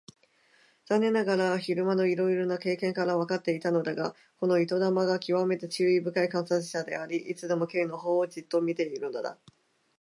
[0.85, 9.37] 残念ながら昼間のいろいろな経験からわかっていたのだが、この糸玉がきわめて注意深い観察者であり、いつでも Ｋ のほうをじっと見ているのだ。